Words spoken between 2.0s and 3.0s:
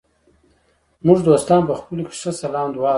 کې ښه سلام دعا لرو.